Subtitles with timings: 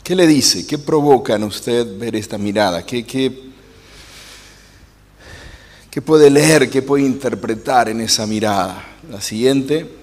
[0.03, 0.67] ¿Qué le dice?
[0.67, 2.85] ¿Qué provoca en usted ver esta mirada?
[2.85, 3.33] ¿Qué, qué,
[5.89, 6.69] qué puede leer?
[6.69, 8.85] ¿Qué puede interpretar en esa mirada?
[9.09, 10.02] La siguiente.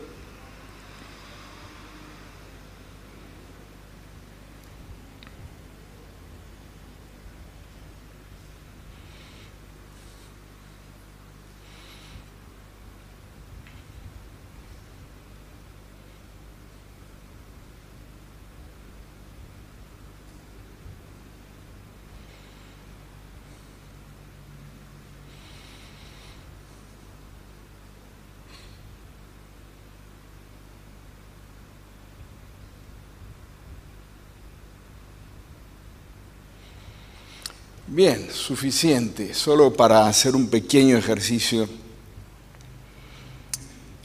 [37.91, 39.33] Bien, suficiente.
[39.33, 41.67] Solo para hacer un pequeño ejercicio.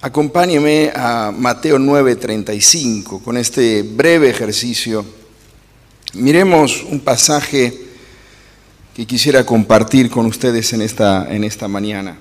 [0.01, 5.05] Acompáñeme a Mateo 9:35 con este breve ejercicio.
[6.15, 7.79] Miremos un pasaje
[8.95, 12.17] que quisiera compartir con ustedes en esta, en esta mañana.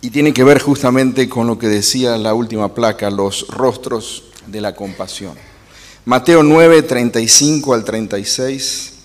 [0.00, 4.60] Y tiene que ver justamente con lo que decía la última placa, los rostros de
[4.60, 5.34] la compasión.
[6.04, 8.99] Mateo 9, 35 al 36.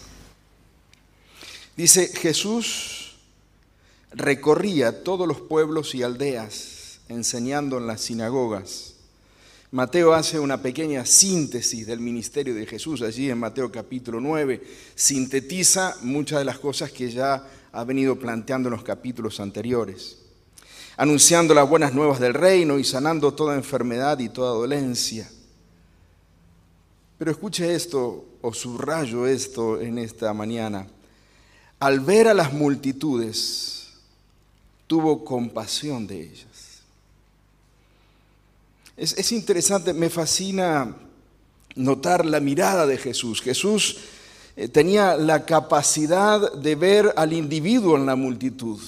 [1.75, 3.17] Dice, Jesús
[4.11, 8.93] recorría todos los pueblos y aldeas enseñando en las sinagogas.
[9.71, 14.63] Mateo hace una pequeña síntesis del ministerio de Jesús allí en Mateo capítulo 9.
[14.95, 20.19] Sintetiza muchas de las cosas que ya ha venido planteando en los capítulos anteriores.
[20.95, 25.29] Anunciando las buenas nuevas del reino y sanando toda enfermedad y toda dolencia.
[27.17, 30.87] Pero escuche esto, o subrayo esto en esta mañana.
[31.79, 33.89] Al ver a las multitudes,
[34.87, 36.45] tuvo compasión de ellas.
[38.97, 40.95] Es, es interesante, me fascina
[41.75, 43.41] notar la mirada de Jesús.
[43.41, 43.97] Jesús
[44.55, 48.79] eh, tenía la capacidad de ver al individuo en la multitud.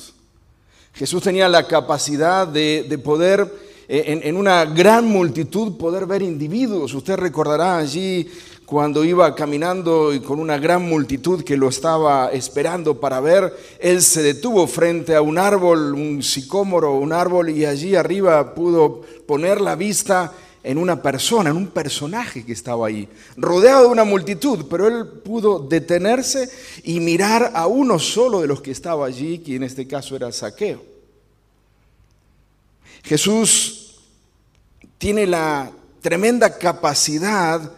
[0.94, 3.54] Jesús tenía la capacidad de, de poder,
[3.88, 6.94] eh, en una gran multitud, poder ver individuos.
[6.94, 8.28] Usted recordará allí
[8.68, 14.02] cuando iba caminando y con una gran multitud que lo estaba esperando para ver, él
[14.02, 19.62] se detuvo frente a un árbol, un sicómoro, un árbol, y allí arriba pudo poner
[19.62, 20.34] la vista
[20.64, 23.08] en una persona, en un personaje que estaba ahí,
[23.38, 26.50] rodeado de una multitud, pero él pudo detenerse
[26.84, 30.30] y mirar a uno solo de los que estaba allí, que en este caso era
[30.34, 30.84] Saqueo.
[33.02, 33.96] Jesús
[34.98, 37.72] tiene la tremenda capacidad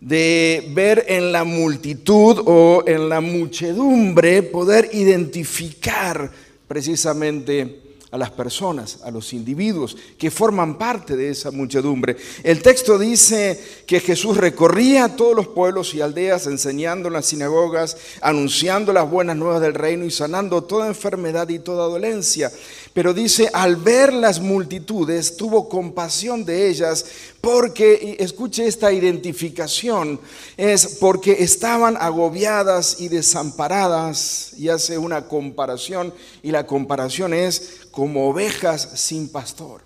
[0.00, 6.30] de ver en la multitud o en la muchedumbre, poder identificar
[6.66, 12.16] precisamente a las personas, a los individuos que forman parte de esa muchedumbre.
[12.42, 17.96] El texto dice que Jesús recorría todos los pueblos y aldeas enseñando en las sinagogas,
[18.20, 22.50] anunciando las buenas nuevas del reino y sanando toda enfermedad y toda dolencia.
[22.92, 27.04] Pero dice, al ver las multitudes, tuvo compasión de ellas,
[27.40, 30.20] porque, escuche esta identificación,
[30.56, 38.28] es porque estaban agobiadas y desamparadas, y hace una comparación, y la comparación es como
[38.28, 39.82] ovejas sin pastor.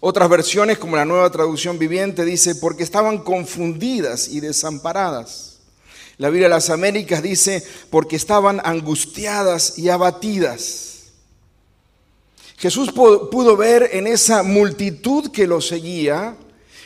[0.00, 5.58] Otras versiones, como la nueva traducción viviente, dice, porque estaban confundidas y desamparadas.
[6.16, 10.87] La Biblia de las Américas dice, porque estaban angustiadas y abatidas.
[12.58, 16.36] Jesús pudo ver en esa multitud que lo seguía,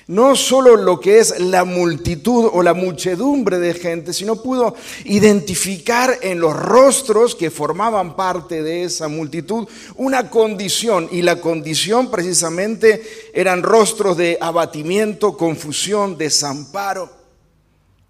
[0.07, 4.75] no solo lo que es la multitud o la muchedumbre de gente, sino pudo
[5.05, 9.67] identificar en los rostros que formaban parte de esa multitud
[9.97, 17.22] una condición, y la condición precisamente eran rostros de abatimiento, confusión, desamparo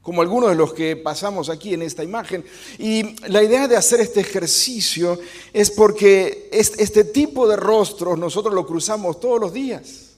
[0.03, 2.45] como algunos de los que pasamos aquí en esta imagen.
[2.79, 5.19] Y la idea de hacer este ejercicio
[5.53, 10.09] es porque este tipo de rostros nosotros lo cruzamos todos los días.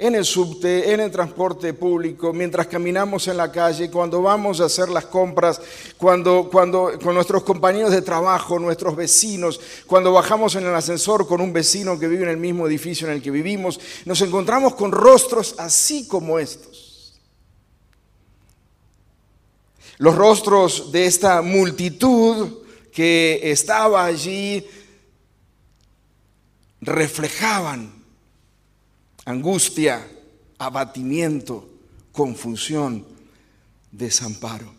[0.00, 4.66] En el subte, en el transporte público, mientras caminamos en la calle, cuando vamos a
[4.66, 5.60] hacer las compras,
[5.98, 11.40] cuando, cuando con nuestros compañeros de trabajo, nuestros vecinos, cuando bajamos en el ascensor con
[11.40, 14.92] un vecino que vive en el mismo edificio en el que vivimos, nos encontramos con
[14.92, 16.77] rostros así como estos
[19.98, 22.58] Los rostros de esta multitud
[22.92, 24.64] que estaba allí
[26.80, 27.92] reflejaban
[29.24, 30.08] angustia,
[30.56, 31.68] abatimiento,
[32.12, 33.04] confusión,
[33.90, 34.72] desamparo.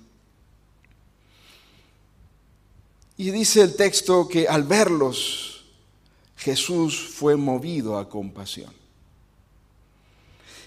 [3.18, 5.66] Y dice el texto que al verlos,
[6.38, 8.79] Jesús fue movido a compasión.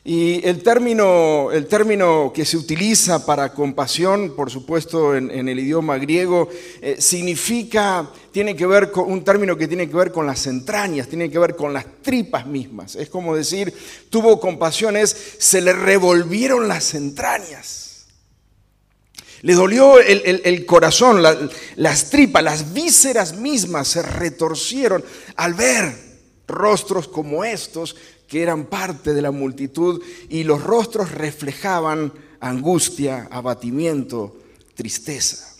[0.05, 5.97] Y el término, el término que se utiliza para compasión, por supuesto en, el idioma
[5.97, 6.49] griego,
[6.81, 11.07] eh, significa, tiene que ver con un término que tiene que ver con las entrañas,
[11.07, 12.97] tiene que ver con las tripas mismas.
[12.97, 13.73] Es como decir,
[14.11, 18.07] tuvo compasión, es, se le revolvieron las entrañas.
[19.43, 21.23] Le dolió el, corazón,
[21.77, 25.05] las tripas, las vísceras mismas se retorcieron
[25.37, 26.13] al ver
[26.47, 27.97] rostros como estos
[28.33, 34.35] que eran parte de la multitud y los rostros reflejaban angustia, abatimiento,
[34.75, 35.55] tristeza.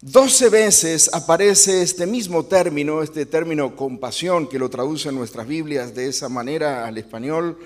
[0.00, 5.94] Doce veces aparece este mismo término, este término compasión, que lo traduce en nuestras Biblias
[5.94, 7.58] de esa manera al español.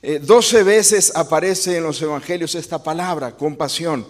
[0.00, 4.06] Eh, doce veces aparece en los evangelios esta palabra, compasión,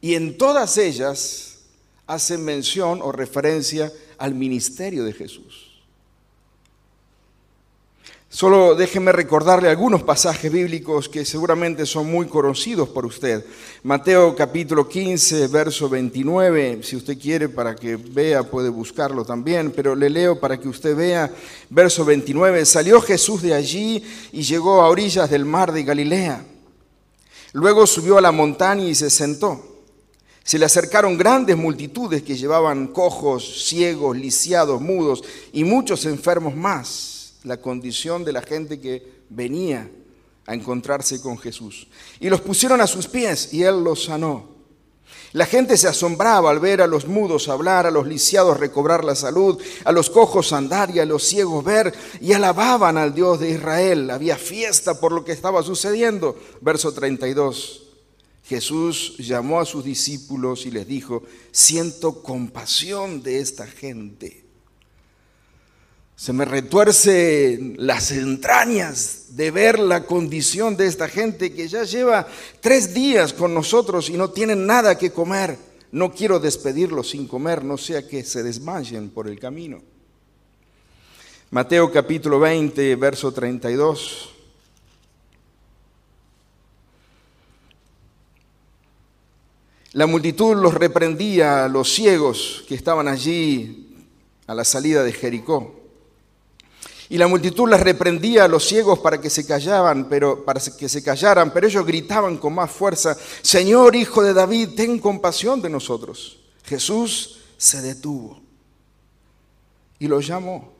[0.00, 1.58] y en todas ellas
[2.06, 5.71] hacen mención o referencia al ministerio de Jesús.
[8.34, 13.44] Solo déjeme recordarle algunos pasajes bíblicos que seguramente son muy conocidos por usted.
[13.82, 19.94] Mateo capítulo 15, verso 29, si usted quiere para que vea puede buscarlo también, pero
[19.94, 21.30] le leo para que usted vea,
[21.68, 24.02] verso 29, salió Jesús de allí
[24.32, 26.42] y llegó a orillas del mar de Galilea.
[27.52, 29.82] Luego subió a la montaña y se sentó.
[30.42, 37.21] Se le acercaron grandes multitudes que llevaban cojos, ciegos, lisiados, mudos y muchos enfermos más
[37.44, 39.90] la condición de la gente que venía
[40.46, 41.86] a encontrarse con Jesús.
[42.20, 44.50] Y los pusieron a sus pies y él los sanó.
[45.32, 49.14] La gente se asombraba al ver a los mudos hablar, a los lisiados recobrar la
[49.14, 53.50] salud, a los cojos andar y a los ciegos ver, y alababan al Dios de
[53.50, 54.10] Israel.
[54.10, 56.38] Había fiesta por lo que estaba sucediendo.
[56.60, 57.82] Verso 32.
[58.44, 64.41] Jesús llamó a sus discípulos y les dijo, siento compasión de esta gente
[66.16, 72.28] se me retuerce las entrañas de ver la condición de esta gente que ya lleva
[72.60, 75.56] tres días con nosotros y no tienen nada que comer.
[75.90, 79.82] No quiero despedirlos sin comer, no sea que se desmayen por el camino.
[81.50, 84.30] Mateo capítulo 20, verso 32.
[89.94, 93.94] La multitud los reprendía a los ciegos que estaban allí
[94.46, 95.81] a la salida de Jericó.
[97.08, 100.88] Y la multitud las reprendía a los ciegos para que se callaban, pero para que
[100.88, 105.68] se callaran, pero ellos gritaban con más fuerza, "Señor, hijo de David, ten compasión de
[105.68, 108.40] nosotros." Jesús se detuvo
[109.98, 110.72] y los llamó.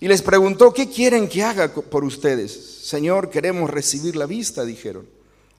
[0.00, 5.06] Y les preguntó, "¿Qué quieren que haga por ustedes?" "Señor, queremos recibir la vista", dijeron.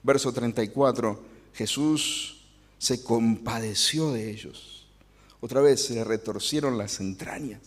[0.03, 1.21] Verso 34.
[1.53, 2.41] Jesús
[2.79, 4.87] se compadeció de ellos.
[5.39, 7.61] Otra vez se retorcieron las entrañas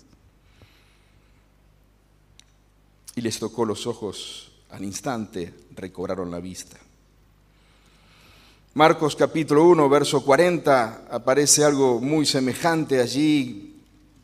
[3.16, 6.76] y les tocó los ojos al instante, recobraron la vista.
[8.74, 13.76] Marcos capítulo 1, verso 40, aparece algo muy semejante allí,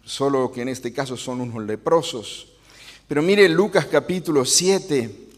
[0.04, 2.48] solo que en este caso son unos leprosos.
[3.06, 5.28] Pero mire Lucas capítulo 7,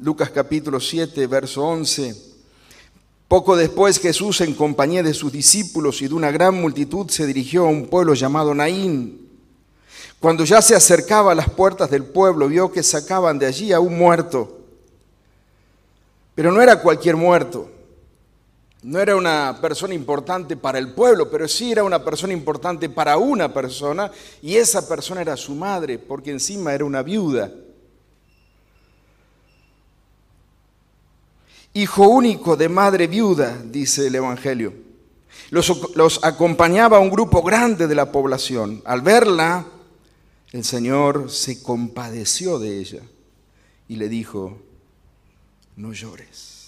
[0.00, 2.30] Lucas capítulo 7, verso 11.
[3.28, 7.66] Poco después Jesús en compañía de sus discípulos y de una gran multitud se dirigió
[7.66, 9.19] a un pueblo llamado Naín
[10.20, 13.80] cuando ya se acercaba a las puertas del pueblo, vio que sacaban de allí a
[13.80, 14.58] un muerto
[16.34, 17.70] Pero no era cualquier muerto.
[18.82, 23.18] No era una persona importante para el pueblo, pero sí era una persona importante para
[23.18, 24.10] una persona
[24.40, 27.52] y esa persona era su madre, porque encima era una viuda.
[31.74, 34.72] Hijo único de madre viuda, dice el Evangelio.
[35.50, 38.82] Los, acompañaba un grupo grande de la población.
[38.86, 39.66] Al verla,
[40.52, 43.02] el Señor se compadeció de ella
[43.88, 44.58] y le dijo,
[45.76, 46.60] no llores.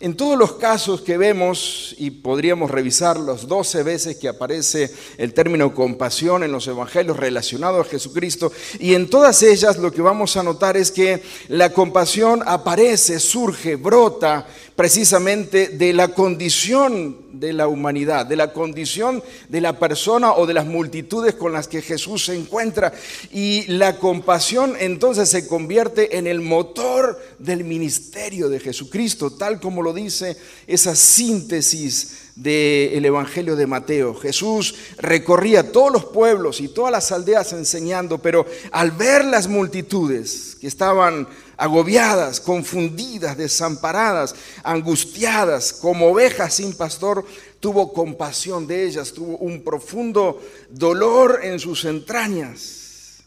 [0.00, 5.32] En todos los casos que vemos, y podríamos revisar las 12 veces que aparece el
[5.32, 10.36] término compasión en los evangelios relacionados a Jesucristo, y en todas ellas lo que vamos
[10.36, 17.68] a notar es que la compasión aparece, surge, brota precisamente de la condición de la
[17.68, 22.26] humanidad, de la condición de la persona o de las multitudes con las que Jesús
[22.26, 22.92] se encuentra.
[23.32, 29.82] Y la compasión entonces se convierte en el motor del ministerio de Jesucristo, tal como
[29.82, 30.36] lo dice
[30.66, 34.14] esa síntesis del Evangelio de Mateo.
[34.14, 40.56] Jesús recorría todos los pueblos y todas las aldeas enseñando, pero al ver las multitudes
[40.60, 47.24] que estaban agobiadas, confundidas, desamparadas, angustiadas, como ovejas sin pastor,
[47.60, 53.22] tuvo compasión de ellas, tuvo un profundo dolor en sus entrañas,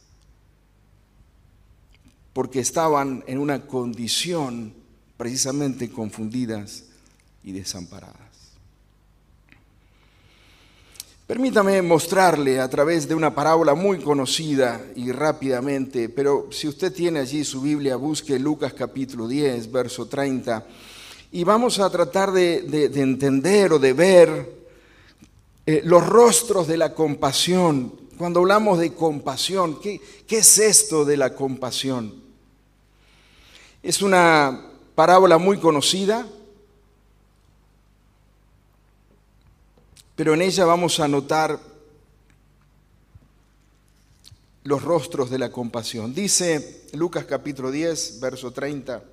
[2.33, 4.73] porque estaban en una condición
[5.17, 6.83] precisamente confundidas
[7.43, 8.26] y desamparadas.
[11.27, 17.19] Permítame mostrarle a través de una parábola muy conocida y rápidamente, pero si usted tiene
[17.19, 20.65] allí su Biblia, busque Lucas capítulo 10, verso 30,
[21.33, 24.53] y vamos a tratar de, entender o de ver
[25.65, 27.91] eh, los rostros de la compasión.
[28.17, 32.23] Cuando hablamos de compasión, ¿qué, ¿qué es esto de la compasión?
[33.83, 34.61] Es una
[34.95, 36.25] parábola muy conocida,
[40.17, 41.59] pero en ella vamos a notar
[44.63, 46.15] los rostros de la compasión.
[46.15, 49.03] Dice Lucas capítulo 10, verso 30.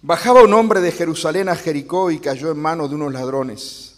[0.00, 3.96] Bajaba un hombre de Jerusalén a Jericó y cayó en manos de unos ladrones.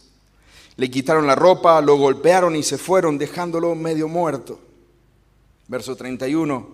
[0.74, 4.58] Le quitaron la ropa, lo golpearon y se fueron dejándolo medio muerto.
[5.68, 6.66] Verso 31.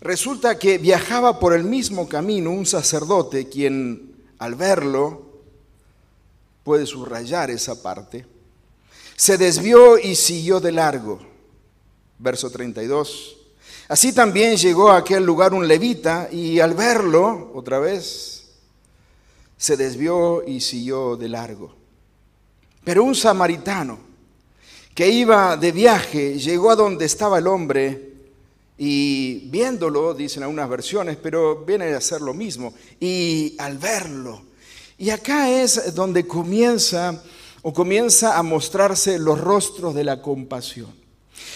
[0.00, 5.23] Resulta que viajaba por el mismo camino un sacerdote quien al verlo
[6.64, 8.26] puede subrayar esa parte,
[9.16, 11.20] se desvió y siguió de largo.
[12.18, 13.36] Verso 32.
[13.86, 18.46] Así también llegó a aquel lugar un levita y al verlo, otra vez,
[19.56, 21.74] se desvió y siguió de largo.
[22.82, 23.98] Pero un samaritano
[24.94, 28.14] que iba de viaje llegó a donde estaba el hombre
[28.78, 34.42] y viéndolo, dicen algunas versiones, pero viene a ser lo mismo, y al verlo,
[34.98, 37.22] y acá es donde comienza
[37.62, 40.94] o comienza a mostrarse los rostros de la compasión.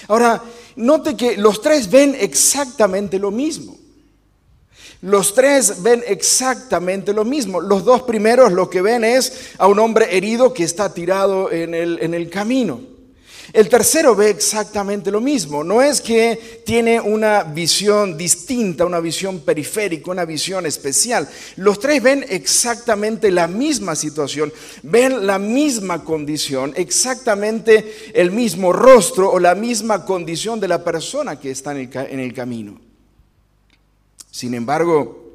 [0.08, 0.42] Ahora,
[0.76, 3.76] note que los tres ven exactamente lo mismo.
[5.02, 7.60] Los tres ven exactamente lo mismo.
[7.60, 11.74] Los dos primeros lo que ven es a un hombre herido que está tirado en
[11.74, 12.97] el, en el camino.
[13.52, 15.64] El tercero ve exactamente lo mismo.
[15.64, 21.26] No es que tiene una visión distinta, una visión periférica, una visión especial.
[21.56, 24.52] Los tres ven exactamente la misma situación,
[24.82, 31.40] ven la misma condición, exactamente el mismo rostro o la misma condición de la persona
[31.40, 32.78] que está en el, camino.
[34.30, 35.32] Sin embargo,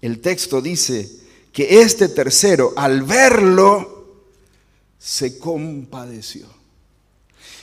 [0.00, 1.10] el texto dice
[1.52, 4.22] que este tercero, al verlo,
[4.98, 6.55] se compadeció.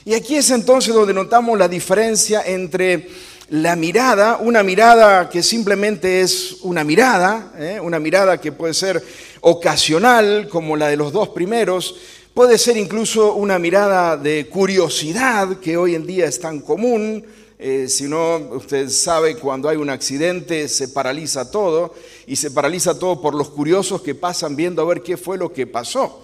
[0.06, 3.08] Y aquí es entonces donde notamos la diferencia entre
[3.50, 7.80] la mirada, una mirada que simplemente es una mirada, ¿eh?
[7.82, 9.02] una mirada que puede ser
[9.40, 11.96] ocasional, como la de los dos primeros,
[12.34, 17.24] puede ser incluso una mirada de curiosidad, que hoy en día es tan común,
[17.58, 21.94] eh, si no, usted sabe, cuando hay un accidente se paraliza todo
[22.28, 25.54] y se paraliza todo por los curiosos que pasan viendo a ver qué fue lo
[25.54, 26.24] que pasó.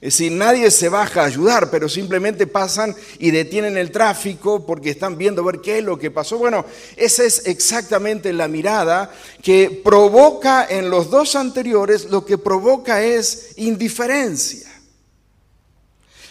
[0.00, 4.90] Es decir, nadie se baja a ayudar, pero simplemente pasan y detienen el tráfico porque
[4.90, 6.38] están viendo ver qué es lo que pasó.
[6.38, 6.64] Bueno,
[6.96, 9.12] esa es exactamente la mirada
[9.42, 14.68] que provoca en los dos anteriores, lo que provoca es indiferencia.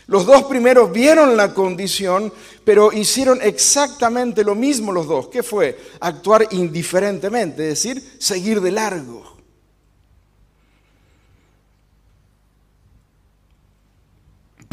[0.06, 2.32] Los dos primeros vieron la condición,
[2.64, 5.28] pero hicieron exactamente lo mismo los dos.
[5.28, 5.78] ¿Qué fue?
[6.00, 9.37] Actuar indiferentemente, es decir, seguir de largo.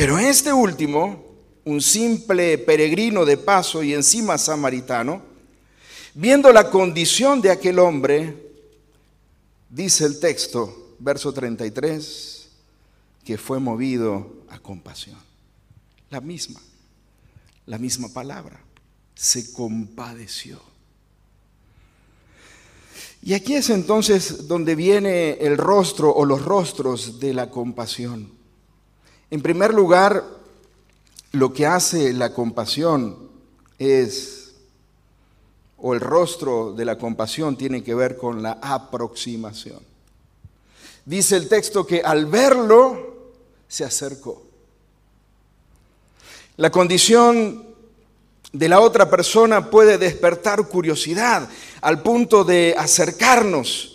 [0.04, 1.24] Pero este último,
[1.64, 5.22] un simple peregrino de paso y encima samaritano,
[6.12, 8.36] viendo la condición de aquel hombre,
[9.70, 12.48] dice el texto, verso 33,
[13.24, 15.16] que fue movido a compasión.
[16.10, 16.60] La misma,
[17.64, 18.60] la misma palabra,
[19.14, 20.60] se compadeció.
[23.22, 28.43] Y aquí es entonces donde viene el rostro o los rostros de la compasión.
[29.34, 30.22] En primer lugar,
[31.32, 33.30] lo que hace la compasión
[33.80, 34.52] es,
[35.76, 39.80] o el rostro de la compasión tiene que ver con la aproximación.
[41.04, 43.32] Dice el texto que al verlo
[43.66, 44.40] se acercó.
[46.56, 47.74] La condición
[48.52, 51.48] de la otra persona puede despertar curiosidad
[51.80, 53.93] al punto de acercarnos.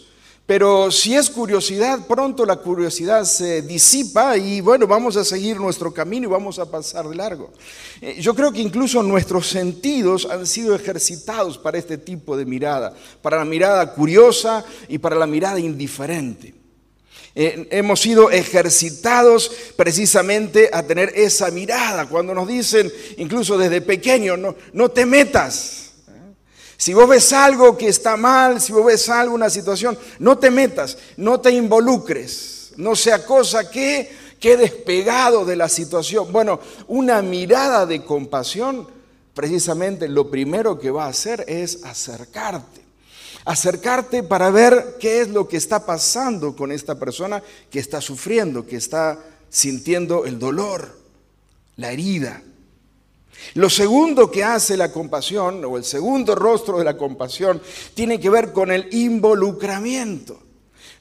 [0.49, 5.93] Pero si es curiosidad, pronto la curiosidad se disipa y bueno, vamos a seguir nuestro
[5.93, 7.51] camino y vamos a pasar de largo.
[8.01, 12.95] Eh, yo creo que incluso nuestros sentidos han sido ejercitados para este tipo de mirada,
[13.21, 16.55] para la mirada curiosa y para la mirada indiferente.
[17.35, 22.09] Eh, hemos sido ejercitados precisamente a tener esa mirada.
[22.09, 25.88] Cuando nos dicen, incluso desde pequeño, no, no te metas.
[26.79, 30.49] Si vos ves algo que está mal, si vos ves algo, una situación, no te
[30.49, 34.09] metas, no te involucres, no sea cosa que
[34.39, 36.31] quedes pegado de la situación.
[36.31, 38.87] Bueno, una mirada de compasión,
[39.33, 42.79] precisamente lo primero que va a hacer es acercarte
[43.45, 48.65] acercarte para ver qué es lo que está pasando con esta persona que está sufriendo,
[48.65, 49.17] que está
[49.49, 50.99] sintiendo el dolor,
[51.75, 52.43] la herida.
[53.55, 57.61] Lo segundo que hace la compasión, o el segundo rostro de la compasión,
[57.93, 60.39] tiene que ver con el involucramiento.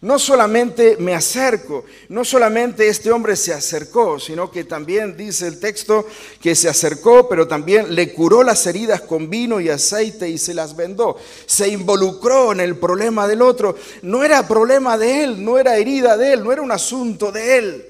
[0.00, 5.58] No solamente me acerco, no solamente este hombre se acercó, sino que también dice el
[5.58, 6.06] texto
[6.40, 10.54] que se acercó, pero también le curó las heridas con vino y aceite y se
[10.54, 11.16] las vendó.
[11.46, 13.74] Se involucró en el problema del otro.
[14.02, 17.58] No era problema de él, no era herida de él, no era un asunto de
[17.58, 17.86] él.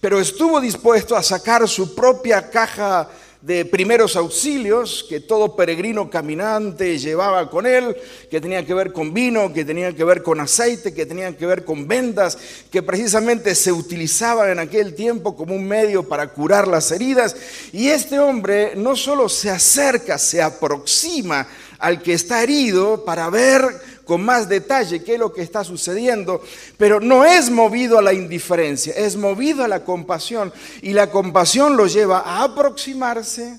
[0.00, 3.08] Pero estuvo dispuesto a sacar su propia caja
[3.42, 7.96] de primeros auxilios que todo peregrino caminante llevaba con él,
[8.30, 11.44] que tenía que ver con vino, que tenía que ver con aceite, que tenía que
[11.44, 12.38] ver con vendas,
[12.70, 17.34] que precisamente se utilizaban en aquel tiempo como un medio para curar las heridas.
[17.72, 21.48] Y este hombre no solo se acerca, se aproxima
[21.80, 23.60] al que está herido para ver
[24.04, 26.42] con más detalle qué es lo que está sucediendo,
[26.76, 31.76] pero no es movido a la indiferencia, es movido a la compasión y la compasión
[31.76, 33.58] lo lleva a aproximarse,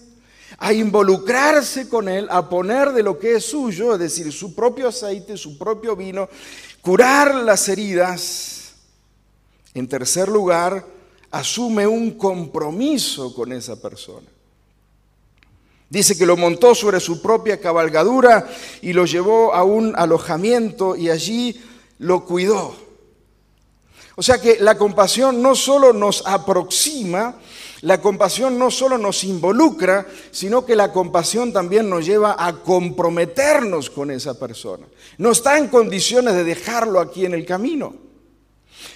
[0.57, 4.89] a involucrarse con él, a poner de lo que es suyo, es decir, su propio
[4.89, 6.29] aceite, su propio vino,
[6.81, 8.73] curar las heridas.
[9.73, 10.85] En tercer lugar,
[11.31, 14.32] asume un compromiso con esa persona.
[15.93, 18.49] Dice que lo montó sobre su propia cabalgadura
[18.81, 21.61] y lo llevó a un alojamiento y allí
[21.99, 22.75] lo cuidó.
[24.15, 27.35] O sea que la compasión no solo nos aproxima,
[27.81, 33.91] la compasión no solo nos involucra, sino que la compasión también nos lleva a comprometernos
[33.91, 34.87] con esa persona.
[35.19, 37.93] No está en condiciones de dejarlo aquí en el camino.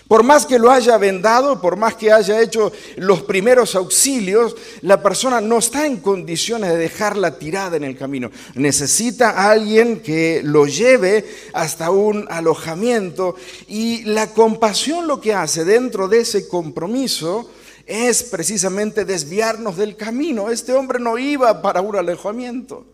[0.08, 5.02] Por más que lo haya vendado, por más que haya hecho los primeros auxilios, la
[5.04, 8.32] persona no está en condiciones de dejarla tirada en el camino.
[8.56, 13.36] Necesita a alguien que lo lleve hasta un alojamiento
[13.68, 17.50] y la compasión lo que hace dentro de ese compromiso
[17.86, 20.50] es precisamente desviarnos del camino.
[20.50, 22.86] Este hombre no iba para un alojamiento.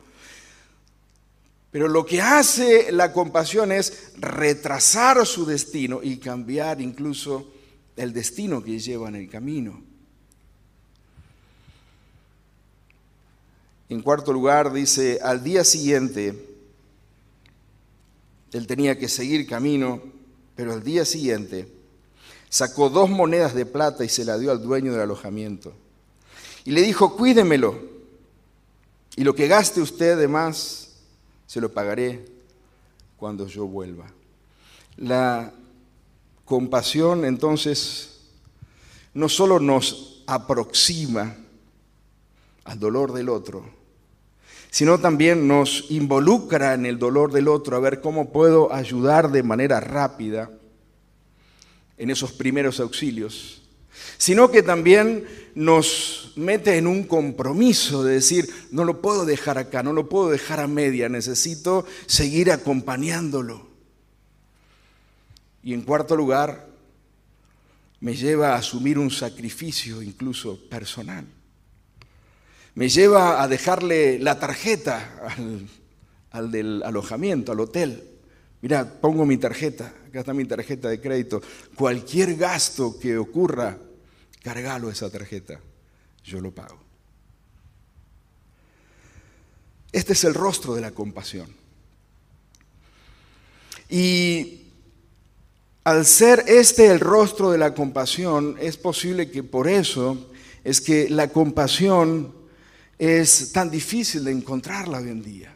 [1.73, 7.51] Pero lo que hace la compasión es retrasar su destino y cambiar incluso
[7.95, 9.81] el destino que lleva en el camino.
[13.89, 16.45] En cuarto lugar, dice, al día siguiente,
[18.51, 19.99] él tenía que seguir camino,
[20.55, 21.67] pero al día siguiente
[22.49, 25.73] sacó dos monedas de plata y se la dio al dueño del alojamiento.
[26.65, 27.81] Y le dijo, cuídemelo,
[29.15, 30.82] y lo que gaste usted de más,
[31.45, 32.25] se lo pagaré
[33.17, 34.11] cuando yo vuelva.
[34.97, 35.53] La
[36.45, 38.21] compasión entonces
[39.13, 41.35] no solo nos aproxima
[42.63, 43.65] al dolor del otro,
[44.69, 49.43] sino también nos involucra en el dolor del otro, a ver cómo puedo ayudar de
[49.43, 50.51] manera rápida
[51.97, 53.62] en esos primeros auxilios,
[54.17, 55.25] sino que también
[55.55, 60.29] nos mete en un compromiso de decir, no lo puedo dejar acá, no lo puedo
[60.29, 63.67] dejar a media, necesito seguir acompañándolo.
[65.63, 66.67] Y en cuarto lugar,
[67.99, 71.25] me lleva a asumir un sacrificio incluso personal.
[72.75, 75.67] Me lleva a dejarle la tarjeta al,
[76.31, 78.12] al del alojamiento, al hotel,
[78.63, 81.41] Mira, pongo mi tarjeta, acá está mi tarjeta de crédito.
[81.75, 83.77] Cualquier gasto que ocurra,
[84.41, 85.59] cargalo esa tarjeta,
[86.23, 86.79] yo lo pago.
[89.91, 91.53] Este es el rostro de la compasión.
[93.89, 94.61] Y
[95.83, 100.31] al ser este el rostro de la compasión, es posible que por eso
[100.63, 102.33] es que la compasión
[102.97, 105.52] es tan difícil de encontrarla hoy en día.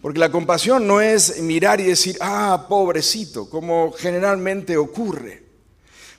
[0.00, 5.46] Porque la compasión no es mirar y decir, ah, pobrecito, como generalmente ocurre.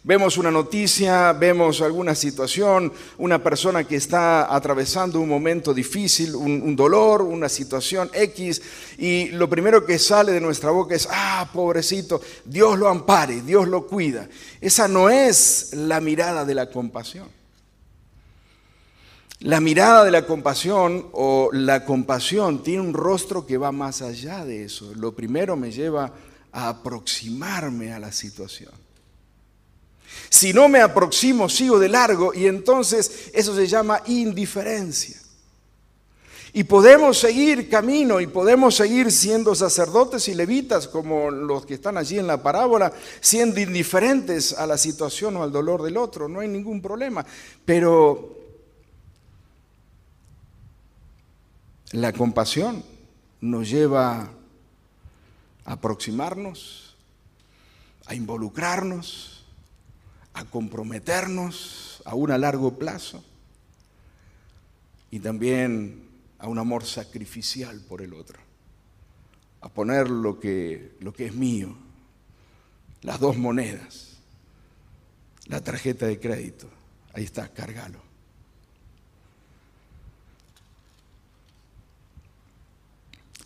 [0.08, 6.76] Vemos una noticia, vemos alguna situación, una persona que está atravesando un momento difícil, un,
[6.78, 8.62] dolor, una situación X,
[8.98, 13.68] y lo primero que sale de nuestra boca es, ah, pobrecito, Dios lo ampare, Dios
[13.68, 14.30] lo cuida.
[14.62, 17.37] Esa no es la mirada de la compasión.
[19.42, 24.44] La mirada de la compasión o la compasión tiene un rostro que va más allá
[24.44, 24.92] de eso.
[24.96, 26.12] Lo primero me lleva
[26.52, 28.72] a aproximarme a la situación.
[30.30, 35.18] Si no me aproximo, sigo de largo y entonces eso se llama indiferencia.
[36.54, 41.98] Y podemos seguir camino y podemos seguir siendo sacerdotes y levitas como los que están
[41.98, 46.40] allí en la parábola, siendo indiferentes a la situación o al dolor del otro, no
[46.40, 47.24] hay ningún problema.
[47.64, 48.37] Pero
[51.92, 52.84] La compasión
[53.40, 54.30] nos lleva
[55.64, 56.96] a aproximarnos,
[58.06, 59.46] a involucrarnos,
[60.34, 63.24] a comprometernos a un a largo plazo
[65.12, 66.08] y también
[66.40, 68.40] a un amor sacrificial por el otro,
[69.62, 71.76] a poner lo que, lo que es mío,
[73.02, 74.18] las dos monedas,
[75.46, 76.70] la tarjeta de crédito,
[77.14, 78.07] ahí está, cárgalo.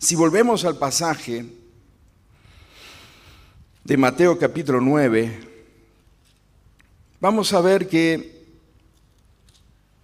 [0.02, 1.46] Si volvemos al pasaje
[3.84, 5.38] de Mateo capítulo 9,
[7.20, 8.42] vamos a ver que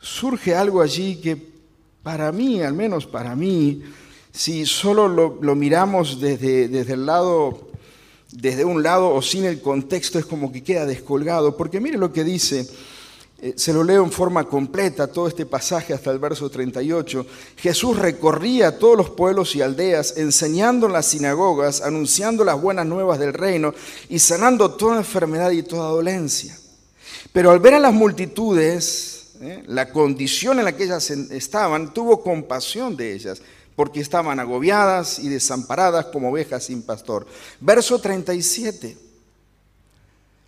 [0.00, 1.36] surge algo allí que
[2.04, 3.82] para mí, al menos para mí,
[4.30, 7.68] si solo lo, miramos desde, desde el lado,
[8.30, 11.56] desde un lado o sin el contexto, es como que queda descolgado.
[11.56, 12.68] Porque mire lo que dice
[13.40, 17.24] eh, se lo leo en forma completa, todo este pasaje hasta el verso 38.
[17.56, 23.20] Jesús recorría todos los pueblos y aldeas, enseñando en las sinagogas, anunciando las buenas nuevas
[23.20, 23.72] del reino
[24.08, 26.58] y sanando toda enfermedad y toda dolencia.
[27.32, 32.20] Pero al ver a las multitudes, eh, la condición en la que ellas estaban, tuvo
[32.20, 33.40] compasión de ellas,
[33.76, 37.24] porque estaban agobiadas y desamparadas como ovejas sin pastor.
[37.60, 39.07] Verso 37.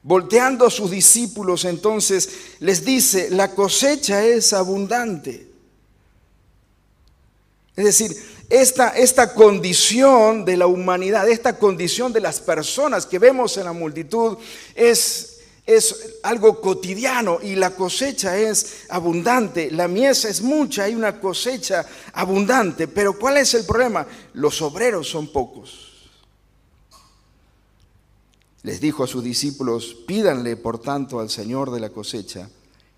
[0.02, 5.46] Volteando a sus discípulos, entonces les dice, la cosecha es abundante.
[7.76, 8.16] Es decir,
[8.48, 13.72] esta, esta, condición de la humanidad, esta condición de las personas que vemos en la
[13.72, 14.38] multitud
[14.74, 21.20] es, es algo cotidiano y la cosecha es abundante, la mies es mucha, hay una
[21.20, 24.06] cosecha abundante, pero ¿cuál es el problema?
[24.32, 25.89] Los obreros son pocos
[28.62, 32.48] les dijo a sus discípulos, pídanle por tanto al Señor de la cosecha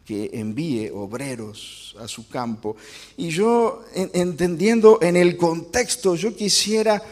[0.05, 2.77] que envíe obreros a su campo.
[3.17, 7.03] Y yo, entendiendo en el contexto, yo quisiera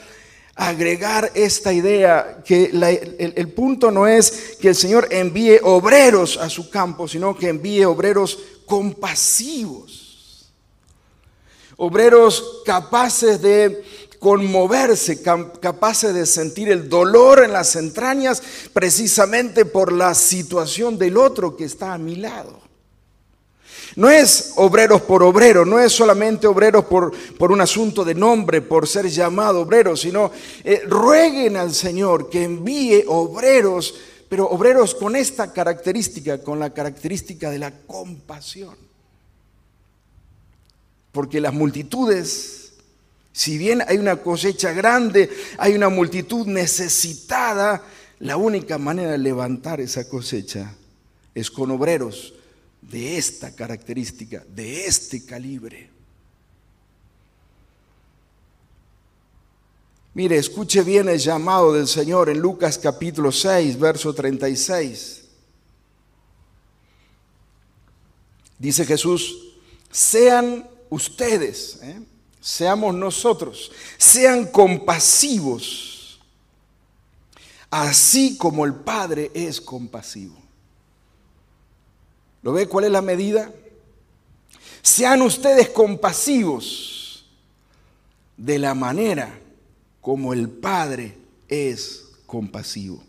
[0.56, 6.68] agregar esta idea, que el, punto no es que el Señor envíe obreros a su
[6.68, 10.50] campo, sino que envíe obreros compasivos,
[11.76, 13.82] obreros capaces de
[14.20, 21.56] conmoverse, capaces de sentir el dolor en las entrañas precisamente por la situación del otro
[21.56, 22.60] que está a mi lado.
[23.96, 28.60] No es obreros por obrero, no es solamente obreros por, por un asunto de nombre,
[28.60, 30.30] por ser llamado obrero, sino
[30.62, 33.94] eh, rueguen al Señor que envíe obreros,
[34.28, 38.76] pero obreros con esta característica, con la característica de la compasión.
[41.10, 42.59] Porque las multitudes
[43.32, 47.82] si bien hay una cosecha grande, hay una multitud necesitada,
[48.18, 50.74] la única manera de levantar esa cosecha
[51.34, 52.34] es con obreros
[52.82, 55.90] de esta característica, de este calibre.
[60.12, 65.24] Mire, escuche bien el llamado del Señor en Lucas capítulo 6, verso 36.
[68.58, 69.54] Dice Jesús,
[69.90, 72.00] sean ustedes, ¿eh?
[72.40, 76.20] Seamos nosotros, sean compasivos,
[77.70, 80.36] así como el Padre es compasivo.
[82.42, 83.52] ¿Lo ve cuál es la medida?
[84.82, 87.26] Sean ustedes compasivos
[88.36, 89.38] de la manera
[90.00, 93.02] como el Padre es compasivo.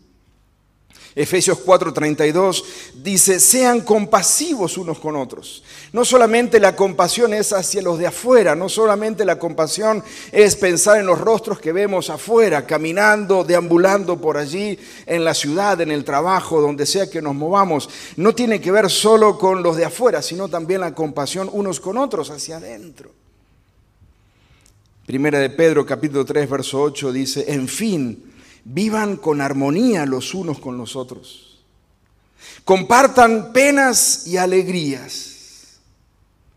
[1.14, 5.62] Efesios 4:32 dice, sean compasivos unos con otros.
[5.92, 10.98] No solamente la compasión es hacia los de afuera, no solamente la compasión es pensar
[10.98, 16.04] en los rostros que vemos afuera, caminando, deambulando por allí, en la ciudad, en el
[16.04, 17.90] trabajo, donde sea que nos movamos.
[18.16, 21.98] No tiene que ver solo con los de afuera, sino también la compasión unos con
[21.98, 23.12] otros hacia adentro.
[25.04, 28.31] Primera de Pedro capítulo 3 verso 8 dice, en fin,
[28.64, 31.60] Vivan con armonía los unos con los otros.
[32.64, 35.78] Compartan penas y alegrías.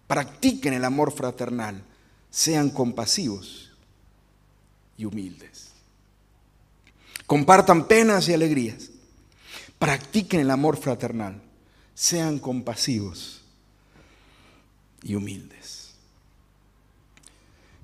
[0.07, 1.83] Practiquen el amor fraternal.
[2.29, 3.71] Sean compasivos
[4.97, 5.69] y humildes.
[7.25, 8.89] Compartan penas y alegrías.
[9.79, 11.41] Practiquen el amor fraternal.
[11.95, 13.41] Sean compasivos
[15.01, 15.93] y humildes.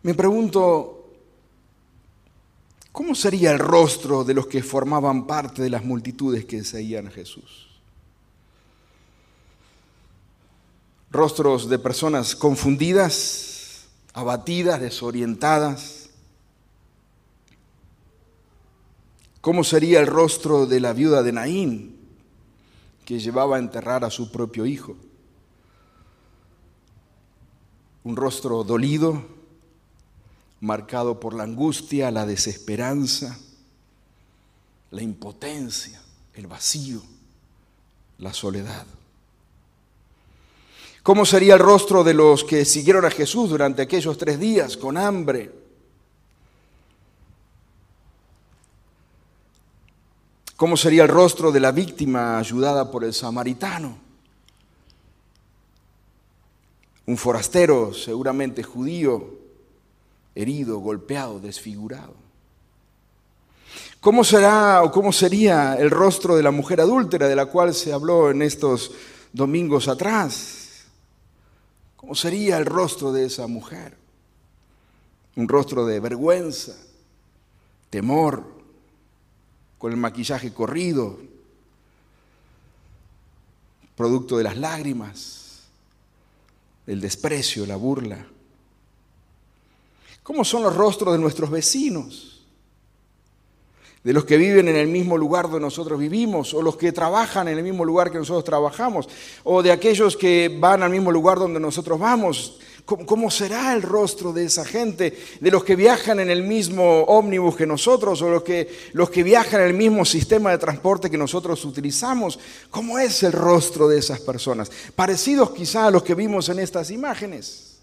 [0.04, 1.01] Me pregunto,
[2.92, 7.12] ¿Cómo sería el rostro de los que formaban parte de las multitudes que seguían a
[7.12, 7.70] Jesús?
[11.10, 16.10] Rostros de personas confundidas, abatidas, desorientadas.
[19.40, 21.96] ¿Cómo sería el rostro de la viuda de Naín,
[23.06, 24.98] que llevaba a enterrar a su propio hijo?
[28.04, 29.41] Un rostro dolido,
[30.62, 33.38] marcado por la angustia, la desesperanza,
[34.92, 36.02] la impotencia,
[36.36, 37.02] el vacío,
[38.20, 38.86] la soledad.
[41.04, 44.98] ¿Cómo sería el rostro de los que siguieron a Jesús durante aquellos tres días con
[44.98, 45.52] hambre?
[50.56, 53.98] ¿Cómo sería el rostro de la víctima ayudada por el samaritano?
[57.08, 59.41] Un forastero, seguramente judío,
[60.36, 62.16] herido, golpeado, desfigurado.
[64.00, 67.94] ¿Cómo será o cómo sería el rostro de la mujer adúltera de la cual se
[67.94, 68.92] habló en estos
[69.32, 70.86] domingos atrás?
[71.96, 73.96] ¿Cómo sería el rostro de esa mujer?
[75.36, 76.76] Un rostro de vergüenza,
[77.92, 78.44] temor,
[79.78, 81.20] con el maquillaje corrido,
[83.96, 85.62] producto de las lágrimas,
[86.88, 88.26] el desprecio, la burla.
[90.24, 92.28] ¿Cómo son los rostros de nuestros vecinos?
[94.04, 97.48] De los que viven en el mismo lugar donde nosotros vivimos, o los que trabajan
[97.48, 99.08] en el mismo lugar que nosotros trabajamos,
[99.44, 102.60] o de aquellos que van al mismo lugar donde nosotros vamos.
[102.86, 105.18] ¿Cómo, será el rostro de esa gente?
[105.40, 109.24] De los que viajan en el mismo ómnibus que nosotros, o los que, los que
[109.24, 112.40] viajan en el mismo sistema de transporte que nosotros utilizamos.
[112.70, 114.72] ¿Cómo es el rostro de esas personas?
[114.96, 117.78] Parecidos quizá a los que vimos en estas imágenes.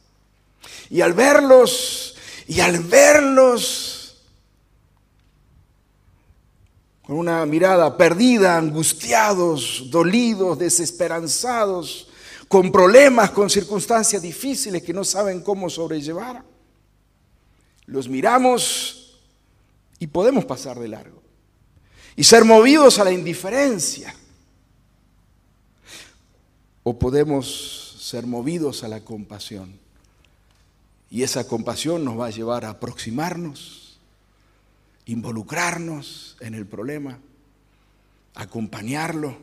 [0.90, 2.17] Y al verlos
[2.48, 4.16] y al verlos
[7.02, 12.08] con una mirada perdida, angustiados, dolidos, desesperanzados,
[12.48, 16.42] con problemas, con circunstancias difíciles que no saben cómo sobrellevar,
[17.87, 19.20] los miramos
[19.98, 21.22] y podemos pasar de largo
[22.16, 24.14] y ser movidos a la indiferencia.
[26.82, 29.78] O podemos ser movidos a la compasión
[31.11, 33.99] y esa compasión nos va a llevar a aproximarnos,
[35.07, 37.18] involucrarnos en el problema,
[38.35, 39.37] acompañarlo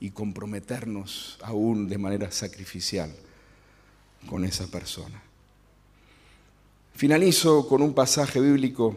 [0.00, 3.14] y comprometernos aún de manera sacrificial
[4.28, 5.22] con esa persona.
[6.94, 8.96] Finalizo con un pasaje bíblico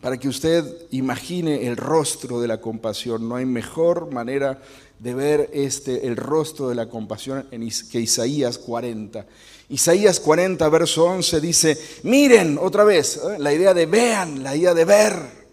[0.00, 3.28] para que usted imagine el rostro de la compasión.
[3.28, 4.60] No hay mejor manera
[4.98, 7.46] de ver este, el rostro de la compasión
[7.90, 9.26] que Isaías 40.
[9.68, 13.36] Isaías 40, verso 11 dice, miren otra vez, ¿eh?
[13.38, 15.46] la idea de vean, la idea de ver.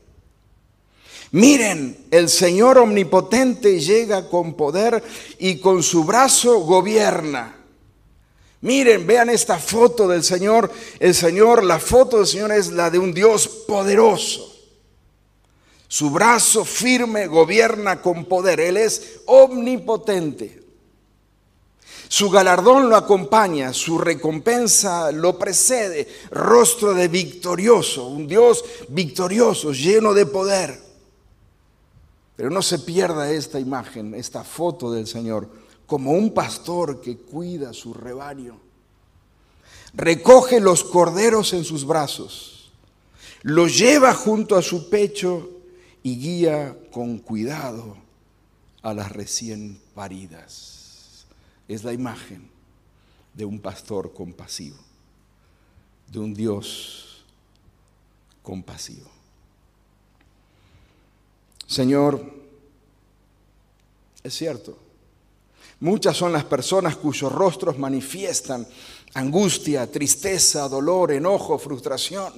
[1.31, 5.03] Miren, el Señor omnipotente llega con poder
[5.39, 7.62] y con su brazo gobierna.
[8.63, 10.71] Miren, vean esta foto del Señor.
[10.97, 14.55] El Señor, la foto del Señor es la de un Dios poderoso.
[15.89, 18.61] Su brazo firme gobierna con poder.
[18.61, 20.63] Él es omnipotente.
[22.07, 30.13] Su galardón lo acompaña, su recompensa lo precede, rostro de victorioso, un Dios victorioso, lleno
[30.13, 30.79] de poder.
[32.37, 35.49] Pero no se pierda esta imagen, esta foto del Señor,
[35.93, 38.59] como un pastor que cuida su rebaño.
[39.93, 42.71] Recoge los corderos en sus brazos,
[43.43, 45.51] los lleva junto a su pecho
[46.01, 47.95] y guía con cuidado
[48.81, 51.27] a las recién paridas
[51.67, 52.49] es la imagen
[53.35, 54.77] de un pastor compasivo,
[56.07, 57.23] de un Dios
[58.41, 59.11] compasivo.
[61.67, 62.41] Señor,
[64.23, 64.79] es cierto,
[65.83, 68.65] muchas son las personas cuyos rostros manifiestan
[69.15, 72.33] angustia, tristeza, dolor, enojo, frustración,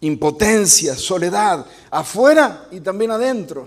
[0.00, 3.66] impotencia, soledad, afuera y también adentro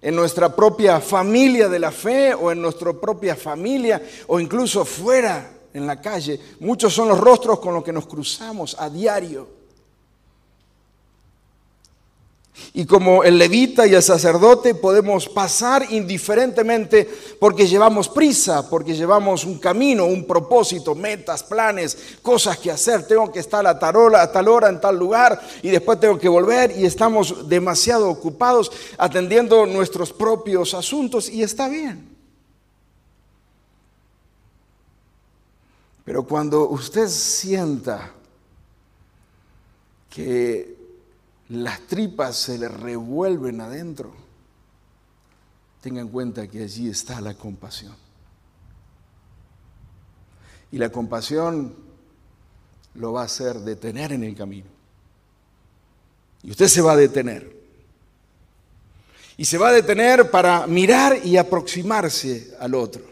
[0.00, 5.52] en nuestra propia familia de la fe o en nuestra propia familia o incluso fuera
[5.74, 6.40] en la calle.
[6.60, 9.59] Muchos son los rostros con los que nos cruzamos a diario.
[12.72, 19.44] Y como el levita y el sacerdote podemos pasar indiferentemente porque llevamos prisa, porque llevamos
[19.44, 23.06] un camino, un propósito, metas, planes, cosas que hacer.
[23.06, 26.18] Tengo que estar a tal hora, a tal hora en tal lugar y después tengo
[26.18, 32.08] que volver y estamos demasiado ocupados atendiendo nuestros propios asuntos y está bien.
[36.04, 38.12] Pero cuando usted sienta
[40.08, 40.79] que
[41.50, 44.12] las tripas se le revuelven adentro,
[45.80, 47.94] tenga en cuenta que allí está la compasión.
[50.70, 51.74] Y la compasión
[52.94, 54.68] lo va a hacer detener en el camino.
[56.44, 57.58] Y usted se va a detener.
[59.36, 63.02] Y se va a detener para mirar y aproximarse al otro.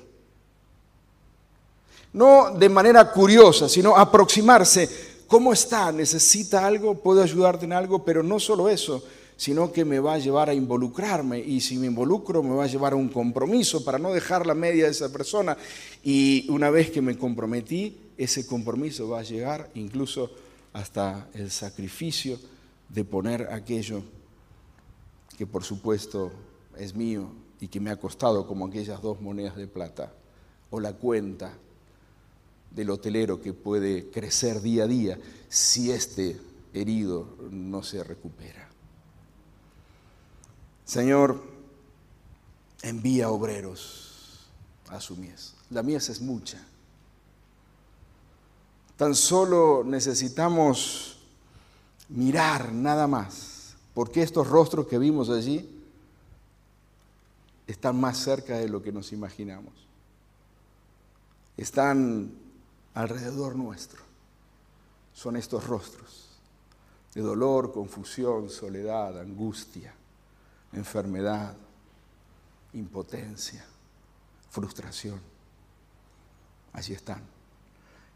[2.13, 5.93] No de manera curiosa, sino aproximarse ¿Cómo está?
[5.93, 6.95] ¿Necesita algo?
[6.95, 8.03] ¿Puedo ayudarte en algo?
[8.03, 9.05] Pero no solo eso,
[9.37, 12.67] sino que me va a llevar a involucrarme y si me involucro me va a
[12.67, 15.57] llevar a un compromiso para no dejar la media de esa persona
[16.03, 20.31] y una vez que me comprometí, ese compromiso va a llegar incluso
[20.73, 22.39] hasta el sacrificio
[22.89, 24.03] de poner aquello
[25.37, 26.33] que por supuesto
[26.79, 30.11] es mío y que me ha costado como aquellas dos monedas de plata
[30.71, 31.53] o la cuenta
[32.79, 36.41] del hotelero que puede crecer día a día si este
[36.73, 38.69] herido no se recupera.
[40.85, 41.43] Señor,
[42.81, 44.47] envía obreros
[44.91, 45.55] a su mies.
[45.71, 46.65] La mies es mucha.
[48.97, 51.19] Tan solo necesitamos
[52.09, 55.69] mirar nada más, porque estos rostros que vimos allí
[57.67, 59.75] están más cerca de lo que nos imaginamos.
[61.57, 62.47] Están
[62.99, 64.03] alrededor nuestro
[65.15, 66.31] son estos rostros
[67.15, 69.95] de dolor, confusión, soledad, angustia,
[70.73, 71.55] enfermedad,
[72.73, 73.65] impotencia,
[74.51, 75.21] frustración.
[76.73, 77.23] Allí están.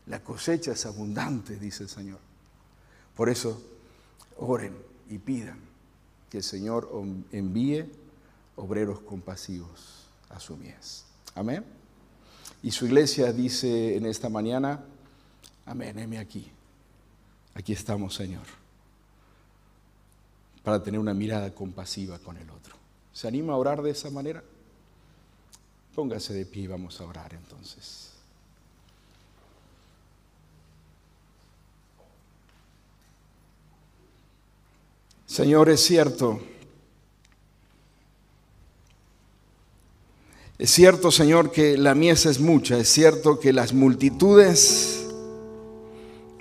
[0.06, 2.18] La cosecha es abundante, dice el Señor.
[3.16, 3.62] Por eso,
[4.36, 4.76] oren
[5.08, 5.60] y pidan
[6.28, 6.90] que el Señor
[7.30, 7.88] envíe
[8.56, 11.04] obreros compasivos a su mies.
[11.36, 11.81] Amén.
[12.62, 14.84] Y su iglesia dice en esta mañana,
[15.66, 16.50] amén, heme aquí.
[17.54, 18.46] Aquí estamos, Señor,
[20.62, 22.76] para tener una mirada compasiva con el otro.
[23.12, 24.42] ¿Se anima a orar de esa manera?
[25.94, 28.12] Póngase de pie y vamos a orar entonces.
[35.26, 36.40] Señor, es cierto
[40.62, 45.08] Es cierto, Señor, que la mies es mucha, es cierto que las multitudes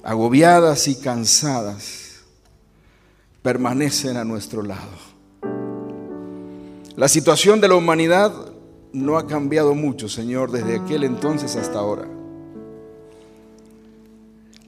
[0.04, 2.20] agobiadas y cansadas
[3.42, 4.92] permanecen a nuestro lado.
[6.96, 8.32] La situación de la humanidad
[8.94, 12.08] no ha cambiado mucho, Señor, desde aquel entonces hasta ahora.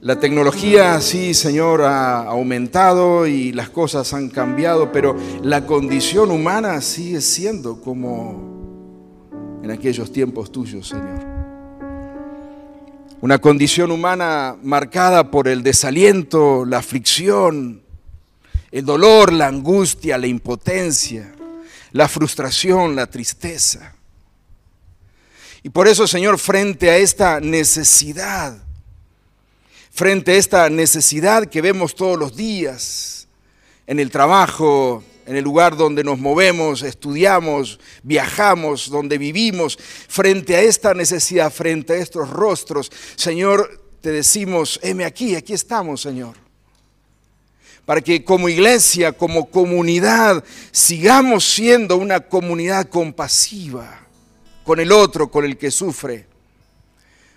[0.00, 6.80] La tecnología, sí, Señor, ha aumentado y las cosas han cambiado, pero la condición humana
[6.80, 8.53] sigue siendo como
[9.64, 11.24] en aquellos tiempos tuyos, Señor.
[13.22, 17.80] Una condición humana marcada por el desaliento, la aflicción,
[18.70, 21.34] el dolor, la angustia, la impotencia,
[21.92, 23.94] la frustración, la tristeza.
[25.62, 28.58] Y por eso, Señor, frente a esta necesidad,
[29.90, 33.28] frente a esta necesidad que vemos todos los días,
[33.86, 40.60] en el trabajo, en el lugar donde nos movemos, estudiamos, viajamos, donde vivimos, frente a
[40.60, 46.34] esta necesidad, frente a estos rostros, Señor, te decimos, heme aquí, aquí estamos, Señor.
[47.86, 54.00] Para que como iglesia, como comunidad, sigamos siendo una comunidad compasiva
[54.62, 56.26] con el otro, con el que sufre.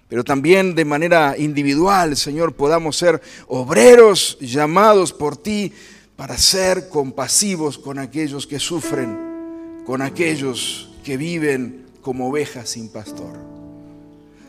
[0.09, 5.73] Pero también de manera individual, Señor, podamos ser obreros llamados por ti
[6.17, 13.37] para ser compasivos con aquellos que sufren, con aquellos que viven como ovejas sin pastor.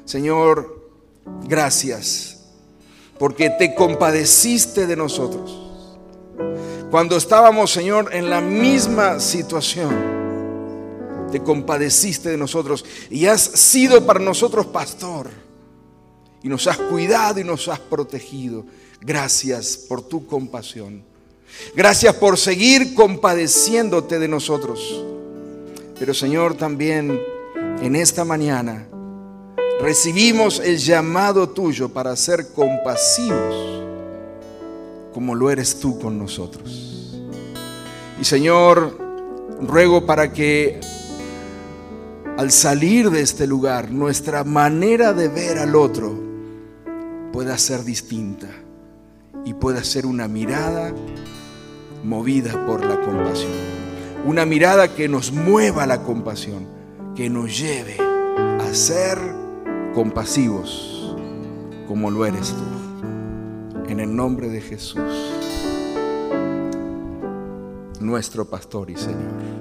[0.05, 0.79] Señor,
[1.45, 2.41] Gracias,
[3.19, 5.59] porque te compadeciste de nosotros.
[6.91, 9.95] Cuando estábamos, Señor, en la misma situación,
[11.31, 15.31] te compadeciste de nosotros y has sido para nosotros pastor.
[16.43, 18.65] Y nos has cuidado y nos has protegido.
[19.01, 21.03] Gracias por tu compasión.
[21.75, 25.05] Gracias por seguir compadeciéndote de nosotros.
[25.99, 27.21] Pero Señor, también
[27.81, 28.87] en esta mañana
[29.81, 33.79] recibimos el llamado tuyo para ser compasivos
[35.13, 37.19] como lo eres tú con nosotros.
[38.21, 38.97] Y Señor,
[39.61, 40.81] ruego para que
[42.37, 46.17] al salir de este lugar nuestra manera de ver al otro
[47.33, 48.49] pueda ser distinta
[49.45, 50.95] y pueda ser una mirada
[52.09, 53.53] movida por la compasión.
[54.25, 56.67] Una mirada que nos mueva la compasión,
[57.15, 59.19] que nos lleve a ser
[59.95, 61.15] compasivos
[61.87, 63.89] como lo eres tú.
[63.91, 65.01] En el nombre de Jesús,
[68.01, 69.58] nuestro pastor y Señor.